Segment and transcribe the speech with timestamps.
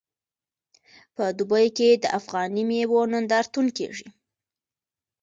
[1.15, 4.07] په دوبۍ کې د افغاني میوو نندارتون کیږي.